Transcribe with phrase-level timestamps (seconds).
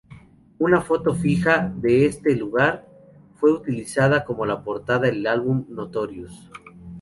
[0.57, 2.87] Una foto fija de este lugar
[3.35, 6.49] fue utilizado como la portada del álbum ""Notorious"".